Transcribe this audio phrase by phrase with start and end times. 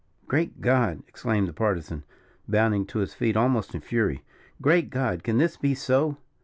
[0.27, 2.03] "Great God!" exclaimed the Partisan,
[2.47, 4.23] bounding to his feet almost in fury;
[4.59, 5.23] "great God!
[5.23, 6.17] can this be so?